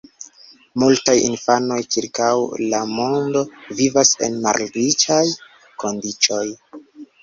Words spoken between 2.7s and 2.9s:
la